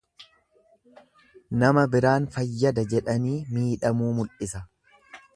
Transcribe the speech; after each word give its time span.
Nama 1.63 1.83
biraan 1.95 2.25
fayyada 2.37 2.85
jedhanii 2.93 3.35
miidhamuu 3.57 4.09
mul'isa. 4.21 4.63